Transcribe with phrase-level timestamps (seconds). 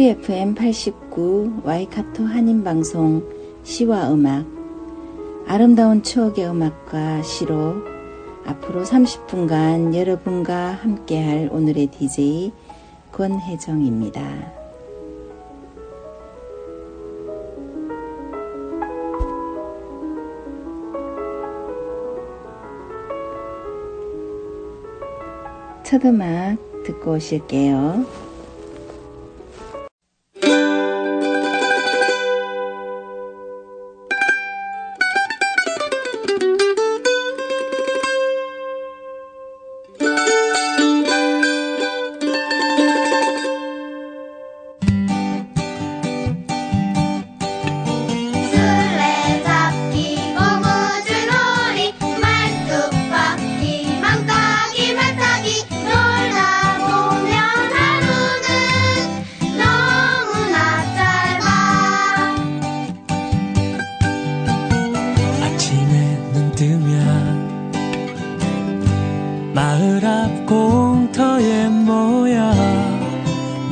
[0.00, 3.22] Free FM 89 와이카토 한인방송
[3.62, 4.46] 시와 음악
[5.46, 7.74] 아름다운 추억의 음악과 시로
[8.46, 12.50] 앞으로 30분간 여러분과 함께할 오늘의 DJ
[13.12, 14.22] 권혜정입니다.
[25.84, 26.56] 첫 음악
[26.86, 28.29] 듣고 오실게요.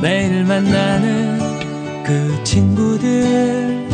[0.01, 3.87] 매일 만나는 그 친구들.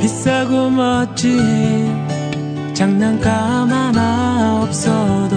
[0.00, 1.38] 비싸고 멋진
[2.74, 5.36] 장난감 하나 없어도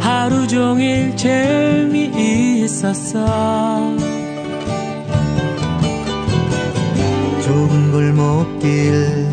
[0.00, 2.76] 하루 종일 재미있었어.
[7.42, 9.26] 좁은 골목길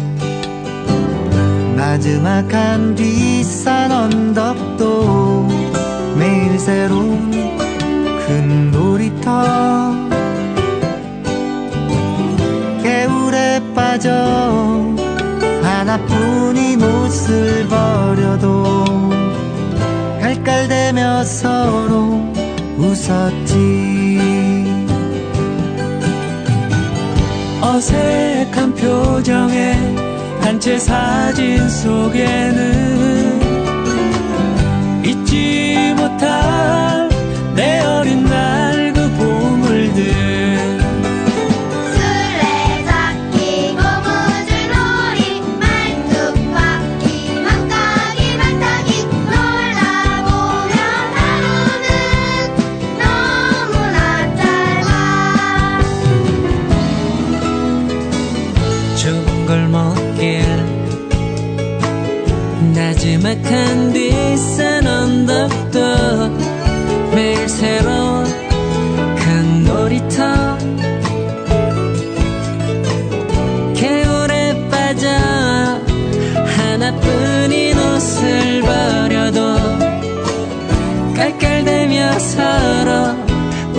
[1.76, 5.35] 나지막한 뒷산 언덕도
[6.58, 7.32] 새로운
[8.26, 9.94] 큰 놀이터.
[12.82, 14.12] 개울에 빠져
[15.62, 19.10] 하나뿐인 옷을 버려도
[20.22, 22.22] 깔깔대며 서로
[22.78, 24.20] 웃었지.
[27.62, 29.96] 어색한 표정에
[30.42, 33.05] 단체 사진 속에는
[36.20, 36.95] 他。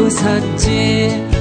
[0.07, 1.36] 웃었지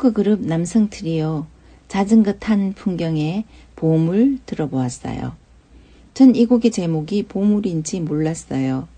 [0.00, 1.44] 포크 그룹 남성 트리오
[1.86, 3.44] 자전거 탄 풍경의
[3.76, 5.36] 보물 들어보았어요.
[6.14, 8.88] 전 이 곡의 제목이 보물인지 몰랐어요.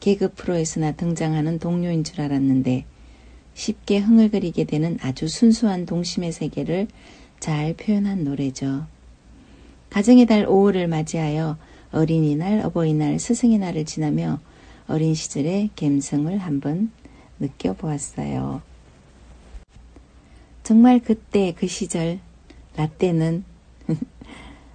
[0.00, 2.84] 개그 프로에서나 등장하는 동료인 줄 알았는데
[3.54, 6.88] 쉽게 흥얼거리게 되는 아주 순수한 동심의 세계를
[7.40, 8.84] 잘 표현한 노래죠.
[9.88, 11.56] 가정의 달 5월을 맞이하여
[11.90, 14.40] 어린이날, 어버이날, 스승의 날을 지나며
[14.88, 16.90] 어린 시절의 감성을 한번
[17.40, 18.73] 느껴보았어요.
[20.64, 22.20] 정말 그때 그 시절
[22.76, 23.44] 라떼는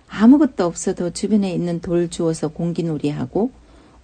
[0.08, 3.52] 아무것도 없어도 주변에 있는 돌 주워서 공기놀이하고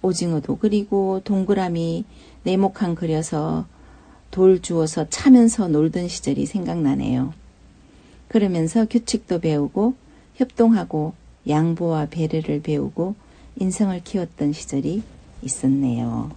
[0.02, 2.04] 오징어도 그리고 동그라미
[2.42, 3.66] 네모칸 그려서
[4.32, 7.32] 돌 주워서 차면서 놀던 시절이 생각나네요.
[8.26, 9.94] 그러면서 규칙도 배우고
[10.34, 11.14] 협동하고
[11.48, 13.14] 양보와 배려를 배우고
[13.60, 15.04] 인성을 키웠던 시절이
[15.42, 16.32] 있었네요.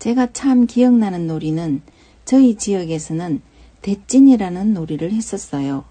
[0.00, 1.80] 제가 참 기억나는 놀이는
[2.24, 3.53] 저희 지역에서는
[3.84, 5.84] 대찐이라는 놀이를 했었어요.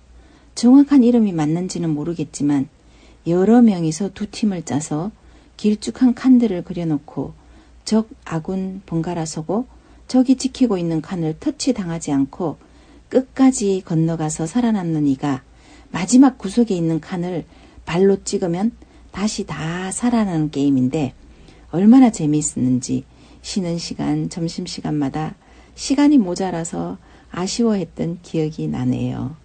[0.56, 2.68] 정확한 이름이 맞는지는 모르겠지만
[3.28, 5.12] 여러 명이서 두 팀을 짜서
[5.57, 7.34] 길쭉한 칸들을 그려놓고
[7.86, 9.68] 적 아군 번갈아 서고
[10.07, 12.57] 적이 지키고 있는 칸을 터치당하지 않고
[13.10, 15.44] 끝까지 건너가서 살아남는 이가
[15.92, 17.45] 마지막 구석에 있는 칸을
[17.86, 18.72] 발로 찍으면
[19.12, 21.13] 다시 다 살아나는 게임인데
[21.69, 23.04] 얼마나 재미있었는지
[23.44, 25.36] 쉬는 시간, 점심시간마다
[25.75, 26.98] 시간이 모자라서
[27.33, 29.35] 아쉬워했던 기억이 나네요.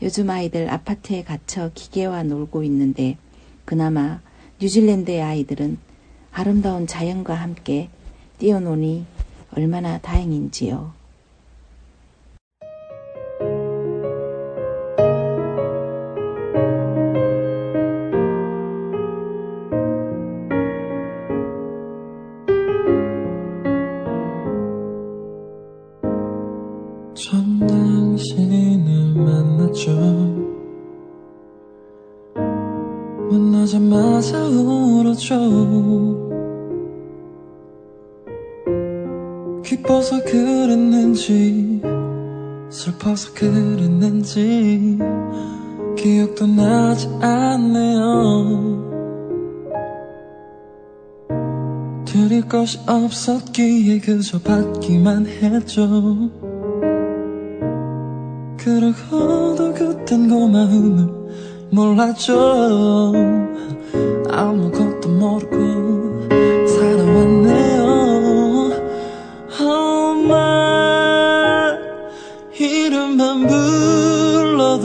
[0.00, 3.18] 요즘 아이들 아파트에 갇혀 기계와 놀고 있는데
[3.64, 4.20] 그나마
[4.60, 5.78] 뉴질랜드의 아이들은
[6.30, 7.90] 아름다운 자연과 함께
[8.38, 9.04] 뛰어노니
[9.54, 11.01] 얼마나 다행인지요.
[52.12, 56.30] 드릴 것이 없었기에 그저 받기만 했죠.
[58.58, 61.08] 그러고도 그땐 고마움을
[61.70, 63.02] 몰랐죠.
[64.30, 66.28] 아무것도 모르고
[66.68, 67.82] 살아왔네요.
[69.58, 70.58] 엄마
[72.60, 74.82] 이름만 불러도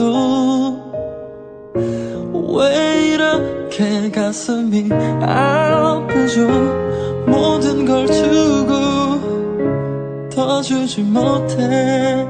[2.56, 4.88] 왜 이렇게 가슴이
[5.20, 6.87] 아프죠
[7.28, 12.26] 모든 걸 주고 더 주지 못해.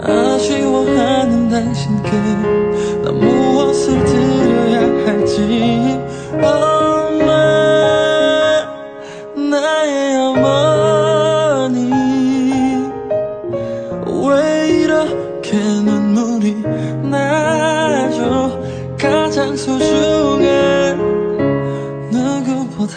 [0.00, 2.10] 아쉬워하는 당신께
[3.02, 6.00] 나 무엇을 드려야 할지.
[6.34, 6.77] 엄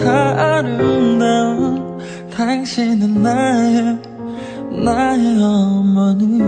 [0.09, 1.98] 아름다운
[2.30, 4.00] 당신은 나의
[4.83, 6.39] 나의 어머니.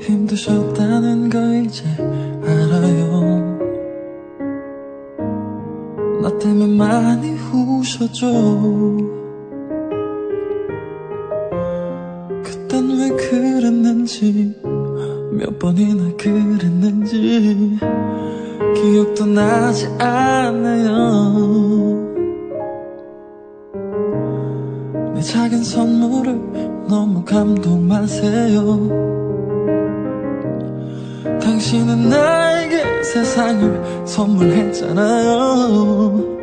[0.00, 1.84] 힘드셨다는 거 이제
[2.42, 3.58] 알아요.
[6.22, 8.26] 나 때문에 많이 우셨죠.
[12.42, 14.54] 그땐 왜 그랬는지
[15.32, 17.78] 몇 번이나 그랬는지
[18.74, 21.68] 기억도 나지 않아요.
[25.14, 29.06] 내 작은 선물을 너무 감동 마세요.
[31.40, 36.37] 당신은 나에게 세상을 선물했잖아요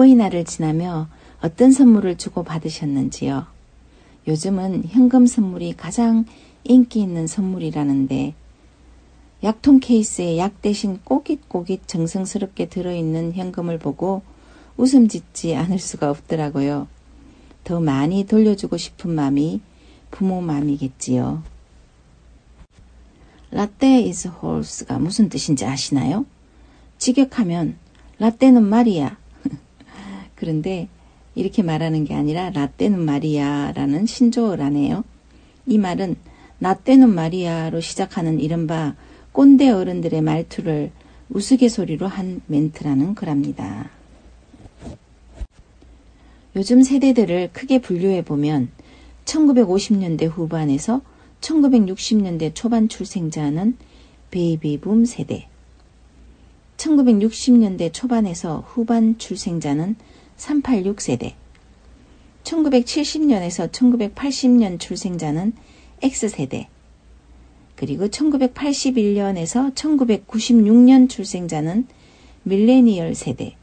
[0.00, 1.08] 어버이날을 지나며
[1.42, 3.46] 어떤 선물을 주고 받으셨는지요?
[4.26, 6.24] 요즘은 현금 선물이 가장
[6.64, 8.34] 인기 있는 선물이라는데
[9.42, 14.22] 약통 케이스에 약 대신 꼬깃꼬깃 정성스럽게 들어있는 현금을 보고
[14.76, 16.88] 웃음 짓지 않을 수가 없더라고요.
[17.64, 19.60] 더 많이 돌려주고 싶은 마음이
[20.10, 21.42] 부모 마음이겠지요.
[23.50, 26.24] 라떼 is horse가 무슨 뜻인지 아시나요?
[26.98, 27.76] 직역하면
[28.18, 29.19] 라떼는 말이야.
[30.40, 30.88] 그런데
[31.34, 35.04] 이렇게 말하는 게 아니라 라떼는 말이야라는 신조어라네요.
[35.66, 36.16] 이 말은
[36.60, 38.96] 라떼는 말이야로 시작하는 이른바
[39.32, 40.90] 꼰대 어른들의 말투를
[41.28, 43.90] 우스갯소리로 한 멘트라는 거랍니다.
[46.56, 48.70] 요즘 세대들을 크게 분류해 보면
[49.26, 51.02] 1950년대 후반에서
[51.42, 53.76] 1960년대 초반 출생자는
[54.30, 55.48] 베이비붐 세대,
[56.78, 59.96] 1960년대 초반에서 후반 출생자는
[60.40, 61.34] 386 세대,
[62.44, 65.52] 1970년에서 1980년 출생자는
[66.02, 66.68] X세대,
[67.76, 71.86] 그리고 1981년에서 1996년 출생자는
[72.44, 73.54] 밀레니얼 세대,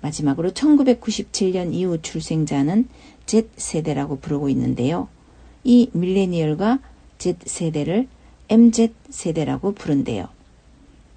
[0.00, 2.88] 마지막으로 1997년 이후 출생자는
[3.26, 5.06] Z세대라고 부르고 있는데요.
[5.62, 6.80] 이 밀레니얼과
[7.18, 8.08] Z세대를
[8.48, 10.26] MZ세대라고 부른대요.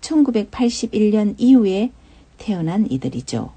[0.02, 1.92] 1981년 이후에
[2.38, 3.55] 태어난 이들이죠.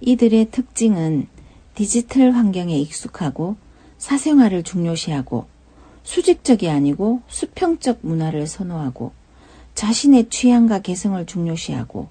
[0.00, 1.26] 이들의 특징은
[1.74, 3.56] 디지털 환경에 익숙하고
[3.98, 5.46] 사생활을 중요시하고
[6.02, 9.12] 수직적이 아니고 수평적 문화를 선호하고
[9.74, 12.08] 자신의 취향과 개성을 중요시하고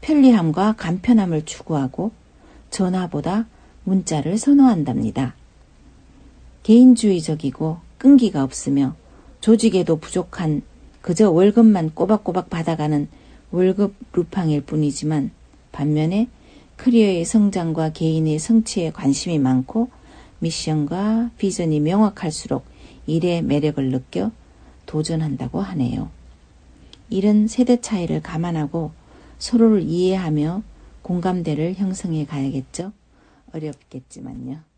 [0.00, 2.12] 편리함과 간편함을 추구하고
[2.70, 3.46] 전화보다
[3.84, 5.34] 문자를 선호한답니다.
[6.62, 8.96] 개인주의적이고 끈기가 없으며
[9.40, 10.62] 조직에도 부족한
[11.00, 13.08] 그저 월급만 꼬박꼬박 받아가는
[13.50, 15.30] 월급 루팡일 뿐이지만
[15.72, 16.28] 반면에
[16.82, 19.88] 커리어의 성장과 개인의 성취에 관심이 많고
[20.40, 22.64] 미션과 비전이 명확할수록
[23.06, 24.32] 일의 매력을 느껴
[24.86, 26.10] 도전한다고 하네요.
[27.08, 28.90] 이런 세대 차이를 감안하고
[29.38, 30.64] 서로를 이해하며
[31.02, 32.90] 공감대를 형성해 가야겠죠?
[33.52, 34.71] 어렵겠지만요.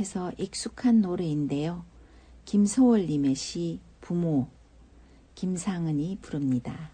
[0.00, 1.84] 계속해서 익숙한 노래인데요.
[2.46, 4.48] 김소월님의 시 부모
[5.34, 6.90] 김상은이 부릅니다.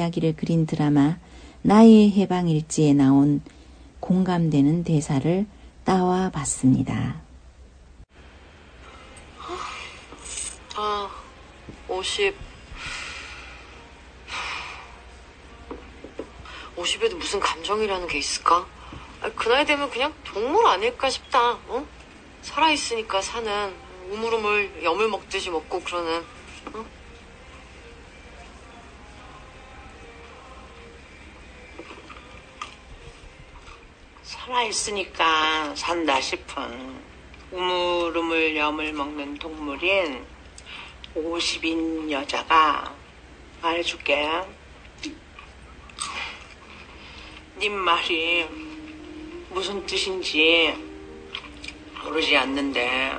[0.00, 1.18] 이야기를 그린 드라마
[1.62, 3.42] 나의 해방일지에 나온
[4.00, 5.46] 공감되는 대사를
[5.84, 7.20] 따와 봤습니다.
[10.76, 11.10] 아,
[11.88, 12.34] 50.
[16.76, 18.66] 50에도 무슨 감정이라는 게 있을까?
[19.20, 21.86] 아, 그 나이 되면 그냥 동물 아닐까 싶다, 어?
[22.40, 23.74] 살아있으니까 사는,
[24.10, 26.24] 우물우물 염을 먹듯이 먹고 그러는,
[34.50, 37.00] 살아있으니까 산다 싶은
[37.52, 40.24] 우물우물 염을 먹는 동물인
[41.14, 42.92] 50인 여자가
[43.62, 44.28] 말해줄게.
[47.58, 48.46] 님 말이
[49.50, 50.74] 무슨 뜻인지
[52.02, 53.12] 모르지 않는데,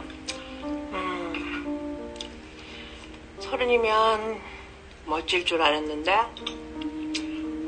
[0.63, 2.13] 음,
[3.39, 4.41] 서른이면
[5.05, 6.19] 멋질 줄 알았는데,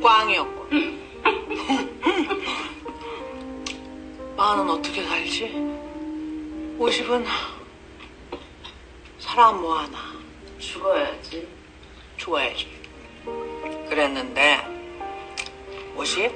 [0.02, 0.67] 꽝이었고.
[4.43, 5.53] 마흔은 어떻게 살지?
[6.77, 7.25] 50은
[9.17, 9.97] 살아 뭐하나?
[10.60, 11.47] 죽어야지.
[12.17, 12.67] 죽어야지.
[13.88, 14.60] 그랬는데
[15.95, 16.29] 50?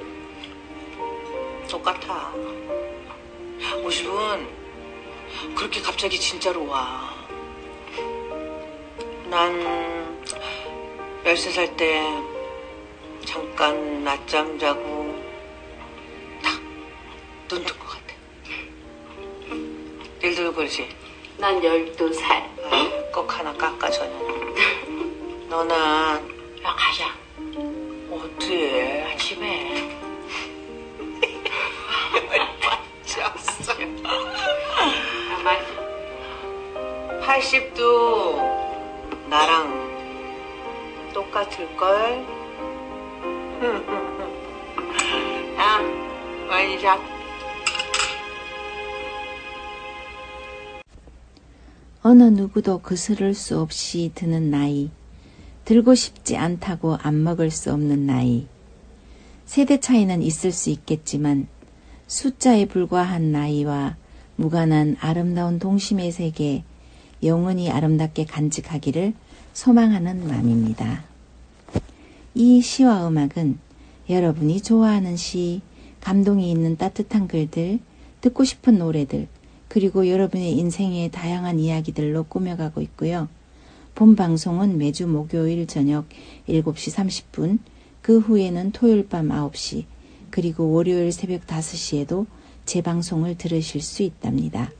[1.68, 2.32] 똑같아.
[3.84, 4.48] 50은
[5.54, 7.14] 그렇게 갑자기 진짜로 와.
[9.26, 10.24] 난
[11.24, 12.02] 13살 때
[13.26, 15.14] 잠깐 낮잠 자고
[16.42, 17.77] 딱눈뜬것 같아.
[17.77, 17.77] 일도
[20.58, 20.90] 그러지?
[21.36, 22.26] 난 12살.
[22.64, 24.10] 아, 꼭 하나 깎아줘야
[25.48, 26.20] 너는 야,
[26.76, 27.14] 가자.
[28.10, 29.88] 어떻게 아침에
[32.24, 33.86] 열받쳤어 야,
[35.44, 35.64] 말.
[37.22, 38.34] 80도
[39.28, 39.78] 나랑
[41.14, 42.26] 똑같을걸?
[45.56, 45.78] 야,
[46.48, 47.17] 많이 자.
[52.08, 54.88] 어느 누구도 거스를 수 없이 드는 나이,
[55.66, 58.46] 들고 싶지 않다고 안 먹을 수 없는 나이.
[59.44, 61.48] 세대 차이는 있을 수 있겠지만
[62.06, 63.96] 숫자에 불과한 나이와
[64.36, 66.64] 무관한 아름다운 동심의 세계
[67.22, 69.12] 영원히 아름답게 간직하기를
[69.52, 71.04] 소망하는 마음입니다.
[72.34, 73.58] 이 시와 음악은
[74.08, 75.60] 여러분이 좋아하는 시,
[76.00, 77.80] 감동이 있는 따뜻한 글들,
[78.22, 79.28] 듣고 싶은 노래들,
[79.68, 83.28] 그리고 여러분의 인생의 다양한 이야기들로 꾸며가고 있고요.
[83.94, 86.06] 본 방송은 매주 목요일 저녁
[86.48, 86.94] 7시
[87.32, 87.58] 30분,
[88.00, 89.84] 그 후에는 토요일 밤 9시,
[90.30, 92.26] 그리고 월요일 새벽 5시에도
[92.64, 94.70] 재방송을 들으실 수 있답니다.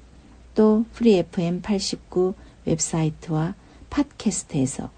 [0.54, 3.54] 또 Free FM 89 웹사이트와
[3.90, 4.90] 팟캐스트에서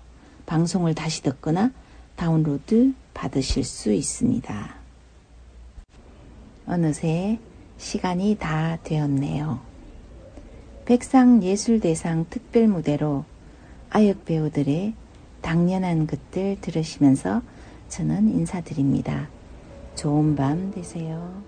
[0.46, 1.72] 방송을 다시 듣거나
[2.16, 4.74] 다운로드 받으실 수 있습니다.
[6.66, 7.38] 어느새
[7.78, 9.69] 시간이 다 되었네요.
[10.90, 13.24] 백상예술대상 특별무대로
[13.90, 14.92] 아역 배우들의
[15.40, 17.42] 당연한 것들 들으시면서
[17.88, 19.28] 저는 인사드립니다.
[19.94, 21.42] 좋은 밤 되세요.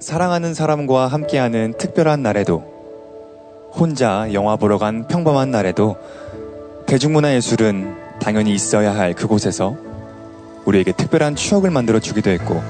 [0.00, 5.96] 사랑하는 사람과 함께하는 특별한 날에도 혼자 영화 보러 간 평범한 날에도
[6.86, 9.78] 대중문화예술은 당연히 있어야 할 그곳에서
[10.66, 12.62] 우리에게 특별한 추억을 만들어 주기도 했고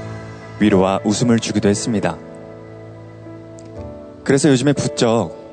[0.60, 2.16] 위로와 웃음을 주기도 했습니다.
[4.22, 5.43] 그래서 요즘에 부쩍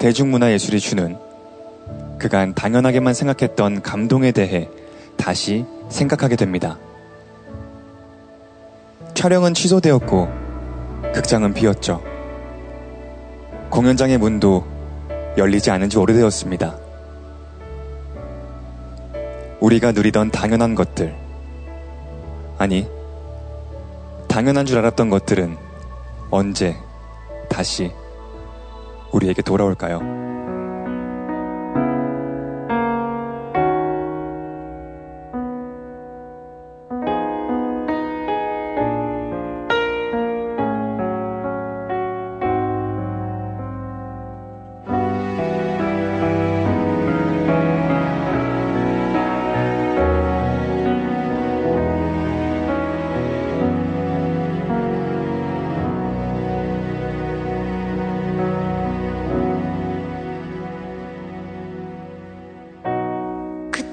[0.00, 1.18] 대중문화 예술이 주는
[2.18, 4.66] 그간 당연하게만 생각했던 감동에 대해
[5.18, 6.78] 다시 생각하게 됩니다.
[9.12, 10.28] 촬영은 취소되었고
[11.12, 12.02] 극장은 비었죠.
[13.68, 14.64] 공연장의 문도
[15.36, 16.78] 열리지 않은 지 오래되었습니다.
[19.60, 21.14] 우리가 누리던 당연한 것들.
[22.56, 22.88] 아니,
[24.28, 25.58] 당연한 줄 알았던 것들은
[26.30, 26.74] 언제
[27.50, 27.92] 다시
[29.30, 30.19] 우리에게 돌아올까요?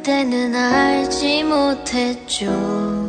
[0.08, 3.07] 그때는 알지 못했죠.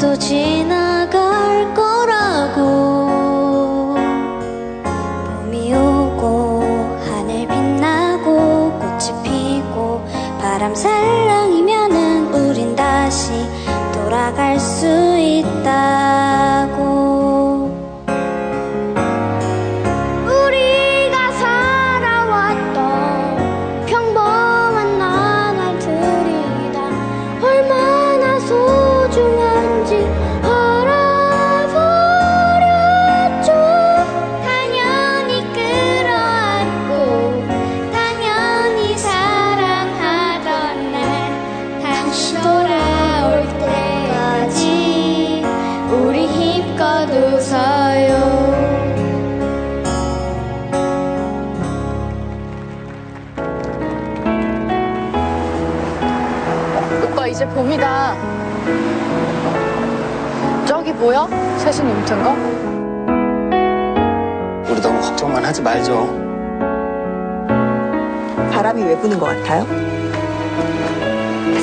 [0.00, 0.79] 금세 또지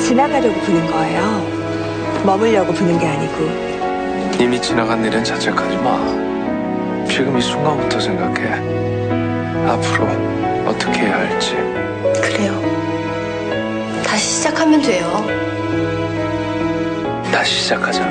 [0.02, 1.58] 지나가려고 부는 거예요.
[2.24, 4.38] 머물려고 부는 게 아니고.
[4.40, 5.98] 이미 지나간 일은 자책하지 마.
[7.08, 8.54] 지금 이 순간부터 생각해.
[9.68, 10.06] 앞으로
[10.66, 11.54] 어떻게 해야 할지.
[12.22, 12.60] 그래요.
[14.04, 15.24] 다시 시작하면 돼요.
[17.32, 18.02] 다시 시작하자.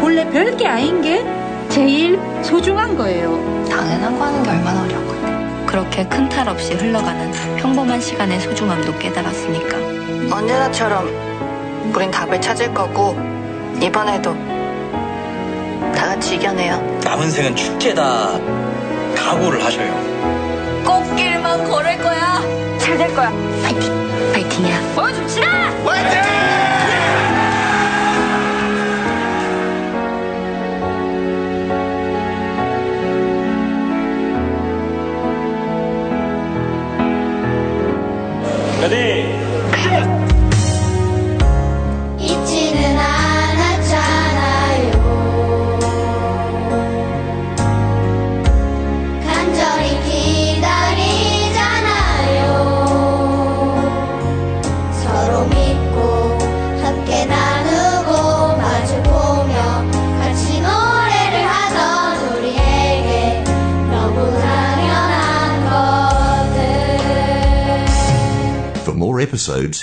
[0.00, 1.24] 본래 별게 아닌 게
[1.68, 3.30] 제일 소중한 거예요.
[3.70, 5.11] 당연한 거 하는 게 얼마나 건데.
[5.72, 9.78] 그렇게 큰 탈 없이 흘러가는 평범한 시간의 소중함도 깨달았으니까.
[10.36, 11.08] 언제나처럼
[11.94, 13.16] 우린 답을 찾을 거고
[13.80, 14.34] 이번에도
[15.94, 17.00] 다 같이 이겨내요.
[17.02, 18.38] 남은 생은 축제다.
[19.16, 19.94] 각오를 하셔요.
[20.84, 22.42] 꽃길만 걸을 거야.
[22.78, 23.30] 잘 될 거야.
[23.62, 24.32] 파이팅.
[24.34, 24.78] 파이팅이야.
[24.94, 25.46] 보여줍시다.
[25.86, 26.71] Ready.